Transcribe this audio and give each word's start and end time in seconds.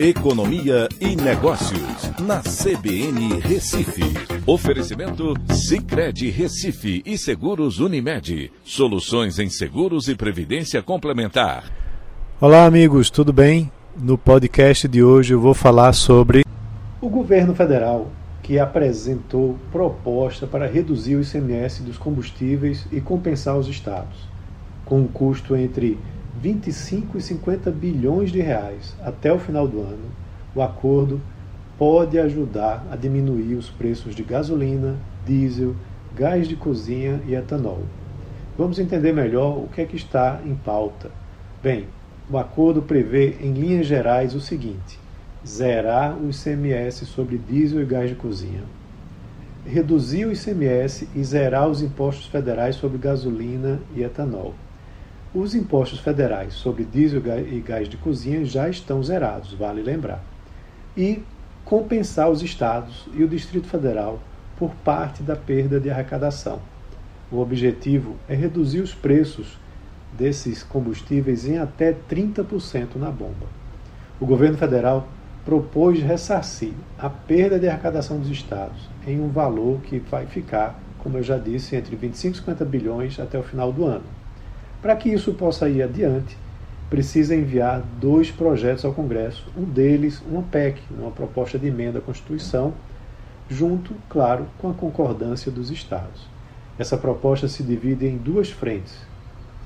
Economia 0.00 0.88
e 1.00 1.16
Negócios, 1.16 2.12
na 2.20 2.40
CBN 2.40 3.40
Recife. 3.40 4.04
Oferecimento 4.46 5.34
Cicred 5.52 6.30
Recife 6.30 7.02
e 7.04 7.18
Seguros 7.18 7.80
Unimed. 7.80 8.52
Soluções 8.62 9.40
em 9.40 9.50
seguros 9.50 10.06
e 10.06 10.14
previdência 10.14 10.80
complementar. 10.84 11.64
Olá, 12.40 12.64
amigos, 12.64 13.10
tudo 13.10 13.32
bem? 13.32 13.72
No 14.00 14.16
podcast 14.16 14.86
de 14.86 15.02
hoje 15.02 15.34
eu 15.34 15.40
vou 15.40 15.52
falar 15.52 15.92
sobre 15.92 16.44
o 17.00 17.08
governo 17.08 17.52
federal 17.52 18.06
que 18.40 18.56
apresentou 18.56 19.58
proposta 19.72 20.46
para 20.46 20.68
reduzir 20.68 21.16
o 21.16 21.22
ICMS 21.22 21.82
dos 21.82 21.98
combustíveis 21.98 22.86
e 22.92 23.00
compensar 23.00 23.58
os 23.58 23.66
estados, 23.66 24.28
com 24.84 25.00
um 25.00 25.08
custo 25.08 25.56
entre 25.56 25.98
25 26.40 27.18
e 27.18 27.20
50 27.20 27.68
bilhões 27.72 28.30
de 28.30 28.40
reais 28.40 28.94
até 29.02 29.32
o 29.32 29.40
final 29.40 29.66
do 29.66 29.80
ano, 29.80 30.04
o 30.54 30.62
acordo 30.62 31.20
pode 31.76 32.16
ajudar 32.18 32.86
a 32.90 32.96
diminuir 32.96 33.54
os 33.54 33.68
preços 33.70 34.14
de 34.14 34.22
gasolina, 34.22 34.96
diesel, 35.26 35.74
gás 36.14 36.46
de 36.46 36.54
cozinha 36.54 37.20
e 37.26 37.34
etanol. 37.34 37.82
Vamos 38.56 38.78
entender 38.78 39.12
melhor 39.12 39.58
o 39.58 39.68
que 39.68 39.80
é 39.80 39.84
que 39.84 39.96
está 39.96 40.40
em 40.44 40.54
pauta. 40.54 41.10
Bem, 41.60 41.86
o 42.30 42.38
acordo 42.38 42.82
prevê 42.82 43.36
em 43.40 43.52
linhas 43.52 43.86
gerais 43.86 44.32
o 44.34 44.40
seguinte: 44.40 44.98
zerar 45.44 46.16
o 46.16 46.30
ICMS 46.30 47.04
sobre 47.06 47.36
diesel 47.36 47.82
e 47.82 47.84
gás 47.84 48.10
de 48.10 48.14
cozinha, 48.14 48.62
reduzir 49.66 50.24
o 50.24 50.32
ICMS 50.32 51.08
e 51.16 51.24
zerar 51.24 51.68
os 51.68 51.82
impostos 51.82 52.26
federais 52.26 52.76
sobre 52.76 52.96
gasolina 52.96 53.80
e 53.96 54.04
etanol 54.04 54.54
os 55.34 55.54
impostos 55.54 56.00
federais 56.00 56.54
sobre 56.54 56.84
diesel 56.84 57.20
e 57.46 57.60
gás 57.60 57.88
de 57.88 57.96
cozinha 57.96 58.44
já 58.44 58.68
estão 58.68 59.02
zerados, 59.02 59.52
vale 59.52 59.82
lembrar. 59.82 60.24
E 60.96 61.22
compensar 61.64 62.30
os 62.30 62.42
estados 62.42 63.06
e 63.12 63.22
o 63.22 63.28
Distrito 63.28 63.66
Federal 63.66 64.20
por 64.56 64.70
parte 64.76 65.22
da 65.22 65.36
perda 65.36 65.78
de 65.78 65.90
arrecadação. 65.90 66.60
O 67.30 67.38
objetivo 67.40 68.16
é 68.26 68.34
reduzir 68.34 68.80
os 68.80 68.94
preços 68.94 69.58
desses 70.16 70.62
combustíveis 70.62 71.46
em 71.46 71.58
até 71.58 71.92
30% 71.92 72.96
na 72.96 73.10
bomba. 73.10 73.46
O 74.18 74.24
governo 74.24 74.56
federal 74.56 75.06
propôs 75.44 76.02
ressarcir 76.02 76.72
a 76.98 77.10
perda 77.10 77.58
de 77.58 77.68
arrecadação 77.68 78.18
dos 78.18 78.30
estados 78.30 78.88
em 79.06 79.20
um 79.20 79.28
valor 79.28 79.80
que 79.82 79.98
vai 79.98 80.26
ficar, 80.26 80.80
como 80.98 81.18
eu 81.18 81.22
já 81.22 81.36
disse, 81.36 81.76
entre 81.76 81.94
25 81.94 82.34
e 82.34 82.38
50 82.40 82.64
bilhões 82.64 83.20
até 83.20 83.38
o 83.38 83.42
final 83.42 83.70
do 83.70 83.84
ano. 83.84 84.17
Para 84.80 84.94
que 84.94 85.08
isso 85.08 85.34
possa 85.34 85.68
ir 85.68 85.82
adiante, 85.82 86.36
precisa 86.88 87.34
enviar 87.34 87.82
dois 88.00 88.30
projetos 88.30 88.84
ao 88.84 88.94
Congresso, 88.94 89.50
um 89.56 89.64
deles 89.64 90.22
uma 90.26 90.42
PEC, 90.42 90.80
uma 90.90 91.10
proposta 91.10 91.58
de 91.58 91.66
emenda 91.66 91.98
à 91.98 92.02
Constituição, 92.02 92.72
junto, 93.48 93.94
claro, 94.08 94.46
com 94.58 94.70
a 94.70 94.74
concordância 94.74 95.50
dos 95.50 95.70
estados. 95.70 96.26
Essa 96.78 96.96
proposta 96.96 97.48
se 97.48 97.62
divide 97.62 98.06
em 98.06 98.16
duas 98.16 98.50
frentes: 98.50 98.94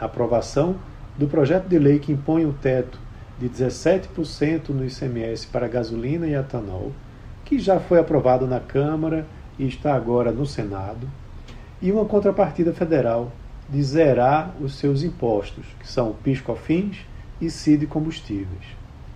a 0.00 0.06
aprovação 0.06 0.76
do 1.18 1.26
projeto 1.26 1.68
de 1.68 1.78
lei 1.78 1.98
que 1.98 2.12
impõe 2.12 2.46
o 2.46 2.54
teto 2.54 2.98
de 3.38 3.48
17% 3.48 4.70
no 4.70 4.84
ICMS 4.84 5.46
para 5.46 5.68
gasolina 5.68 6.26
e 6.26 6.34
etanol, 6.34 6.90
que 7.44 7.58
já 7.58 7.78
foi 7.78 7.98
aprovado 7.98 8.46
na 8.46 8.60
Câmara 8.60 9.26
e 9.58 9.66
está 9.66 9.94
agora 9.94 10.32
no 10.32 10.46
Senado, 10.46 11.06
e 11.82 11.92
uma 11.92 12.06
contrapartida 12.06 12.72
federal 12.72 13.30
de 13.72 13.82
zerar 13.82 14.54
os 14.60 14.74
seus 14.74 15.02
impostos, 15.02 15.64
que 15.80 15.88
são 15.88 16.12
PIS/COFINS 16.22 16.98
e 17.40 17.48
CID 17.48 17.86
combustíveis. 17.86 18.66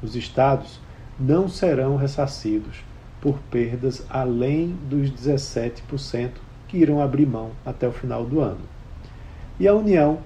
Os 0.03 0.17
estados 0.17 0.81
não 1.21 1.47
serão 1.47 1.97
ressarcidos 1.97 2.83
por 3.21 3.39
perdas 3.51 4.03
além 4.09 4.75
dos 4.89 5.11
17% 5.11 6.31
que 6.69 6.79
irão 6.79 7.03
abrir 7.03 7.27
mão 7.27 7.51
até 7.67 7.87
o 7.87 7.93
final 7.93 8.25
do 8.25 8.41
ano. 8.41 8.65
E 9.61 9.69
a 9.69 9.75
União 9.75 10.21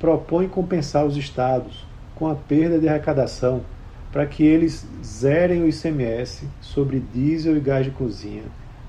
propõe 0.00 0.48
compensar 0.48 1.06
os 1.06 1.16
estados 1.16 1.86
com 2.16 2.28
a 2.28 2.34
perda 2.34 2.80
de 2.80 2.88
arrecadação 2.88 3.62
para 4.10 4.26
que 4.26 4.42
eles 4.44 4.84
zerem 5.04 5.62
o 5.62 5.68
ICMS 5.68 6.48
sobre 6.60 6.98
diesel 6.98 7.56
e 7.56 7.60
gás 7.60 7.84
de 7.84 7.92
cozinha 7.92 8.44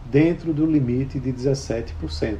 dentro 0.09 0.53
do 0.53 0.65
limite 0.65 1.19
de 1.19 1.31
17%. 1.31 2.37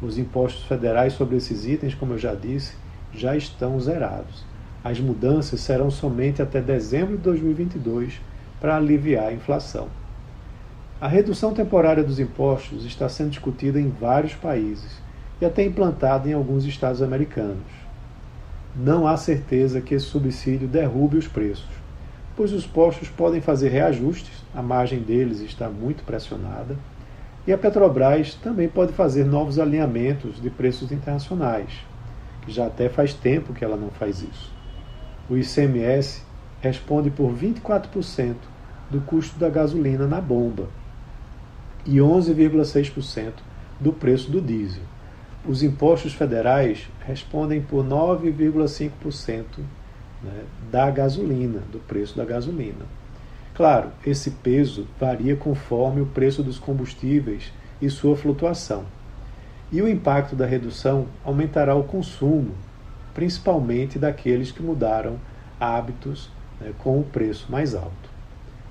Os 0.00 0.16
impostos 0.16 0.64
federais 0.64 1.14
sobre 1.14 1.36
esses 1.36 1.66
itens, 1.66 1.94
como 1.94 2.14
eu 2.14 2.18
já 2.18 2.34
disse, 2.34 2.74
já 3.12 3.36
estão 3.36 3.80
zerados. 3.80 4.44
As 4.84 5.00
mudanças 5.00 5.60
serão 5.60 5.90
somente 5.90 6.40
até 6.40 6.60
dezembro 6.60 7.16
de 7.16 7.22
2022 7.24 8.20
para 8.60 8.76
aliviar 8.76 9.28
a 9.28 9.32
inflação. 9.32 9.88
A 11.00 11.08
redução 11.08 11.52
temporária 11.52 12.04
dos 12.04 12.20
impostos 12.20 12.84
está 12.84 13.08
sendo 13.08 13.30
discutida 13.30 13.80
em 13.80 13.88
vários 13.88 14.34
países 14.34 15.00
e 15.40 15.44
até 15.44 15.64
implantada 15.64 16.28
em 16.28 16.32
alguns 16.32 16.64
estados 16.64 17.02
americanos. 17.02 17.66
Não 18.76 19.06
há 19.06 19.16
certeza 19.16 19.80
que 19.80 19.94
esse 19.94 20.06
subsídio 20.06 20.68
derrube 20.68 21.16
os 21.16 21.26
preços, 21.26 21.70
pois 22.36 22.52
os 22.52 22.66
postos 22.66 23.08
podem 23.08 23.40
fazer 23.40 23.70
reajustes, 23.70 24.44
a 24.54 24.62
margem 24.62 25.00
deles 25.00 25.40
está 25.40 25.68
muito 25.68 26.04
pressionada 26.04 26.76
e 27.48 27.52
a 27.52 27.56
Petrobras 27.56 28.34
também 28.34 28.68
pode 28.68 28.92
fazer 28.92 29.24
novos 29.24 29.58
alinhamentos 29.58 30.38
de 30.38 30.50
preços 30.50 30.92
internacionais, 30.92 31.70
que 32.42 32.52
já 32.52 32.66
até 32.66 32.90
faz 32.90 33.14
tempo 33.14 33.54
que 33.54 33.64
ela 33.64 33.74
não 33.74 33.88
faz 33.88 34.20
isso. 34.20 34.52
O 35.30 35.34
ICMS 35.34 36.22
responde 36.60 37.08
por 37.08 37.32
24% 37.32 38.34
do 38.90 39.00
custo 39.00 39.38
da 39.38 39.48
gasolina 39.48 40.06
na 40.06 40.20
bomba 40.20 40.68
e 41.86 41.96
11,6% 41.96 43.32
do 43.80 43.94
preço 43.94 44.30
do 44.30 44.42
diesel. 44.42 44.82
Os 45.46 45.62
impostos 45.62 46.12
federais 46.12 46.86
respondem 47.00 47.62
por 47.62 47.82
9,5% 47.82 49.44
né, 50.22 50.44
da 50.70 50.90
gasolina, 50.90 51.60
do 51.72 51.78
preço 51.78 52.14
da 52.14 52.26
gasolina. 52.26 52.84
Claro, 53.58 53.90
esse 54.06 54.30
peso 54.30 54.86
varia 55.00 55.34
conforme 55.34 56.00
o 56.00 56.06
preço 56.06 56.44
dos 56.44 56.60
combustíveis 56.60 57.52
e 57.82 57.90
sua 57.90 58.16
flutuação. 58.16 58.84
E 59.72 59.82
o 59.82 59.88
impacto 59.88 60.36
da 60.36 60.46
redução 60.46 61.08
aumentará 61.24 61.74
o 61.74 61.82
consumo, 61.82 62.54
principalmente 63.12 63.98
daqueles 63.98 64.52
que 64.52 64.62
mudaram 64.62 65.18
hábitos 65.58 66.30
né, 66.60 66.72
com 66.78 67.00
o 67.00 67.02
preço 67.02 67.50
mais 67.50 67.74
alto. 67.74 68.08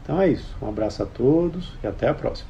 Então 0.01 0.21
é 0.21 0.29
isso. 0.29 0.55
Um 0.61 0.69
abraço 0.69 1.03
a 1.03 1.05
todos 1.05 1.73
e 1.83 1.87
até 1.87 2.07
a 2.07 2.13
próxima. 2.13 2.49